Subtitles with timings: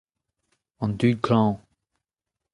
[0.83, 1.55] An dud klañv.